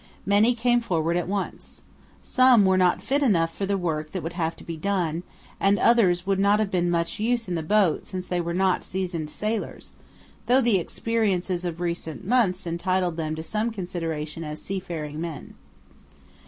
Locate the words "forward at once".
0.81-1.83